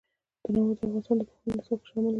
تنوع 0.43 0.65
د 0.69 0.71
افغانستان 0.77 1.15
د 1.19 1.21
پوهنې 1.29 1.51
نصاب 1.57 1.79
کې 1.81 1.87
شامل 1.89 2.03
دي. 2.05 2.09